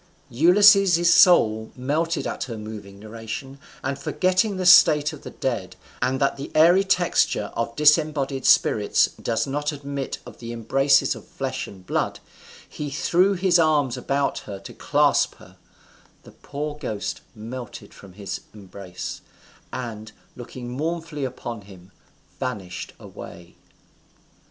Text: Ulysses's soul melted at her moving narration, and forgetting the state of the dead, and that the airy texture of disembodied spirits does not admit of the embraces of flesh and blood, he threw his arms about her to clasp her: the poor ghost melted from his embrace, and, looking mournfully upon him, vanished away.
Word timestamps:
Ulysses's 0.31 1.13
soul 1.13 1.71
melted 1.75 2.25
at 2.25 2.45
her 2.45 2.57
moving 2.57 2.97
narration, 2.97 3.59
and 3.83 3.99
forgetting 3.99 4.57
the 4.57 4.65
state 4.65 5.13
of 5.13 5.21
the 5.21 5.29
dead, 5.29 5.75
and 6.01 6.19
that 6.19 6.37
the 6.37 6.49
airy 6.55 6.83
texture 6.83 7.51
of 7.55 7.75
disembodied 7.75 8.43
spirits 8.47 9.09
does 9.21 9.45
not 9.45 9.71
admit 9.71 10.17
of 10.25 10.39
the 10.39 10.53
embraces 10.53 11.13
of 11.13 11.27
flesh 11.27 11.67
and 11.67 11.85
blood, 11.85 12.19
he 12.67 12.89
threw 12.89 13.33
his 13.33 13.59
arms 13.59 13.95
about 13.95 14.39
her 14.39 14.57
to 14.61 14.73
clasp 14.73 15.35
her: 15.35 15.57
the 16.23 16.31
poor 16.31 16.79
ghost 16.79 17.21
melted 17.35 17.93
from 17.93 18.13
his 18.13 18.41
embrace, 18.55 19.21
and, 19.71 20.13
looking 20.35 20.69
mournfully 20.71 21.25
upon 21.25 21.61
him, 21.61 21.91
vanished 22.39 22.93
away. 22.99 23.55